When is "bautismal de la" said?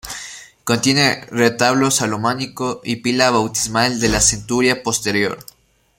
3.29-4.19